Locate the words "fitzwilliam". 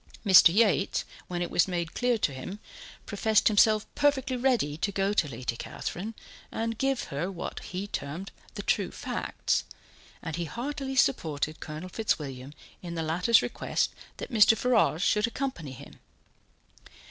11.87-12.55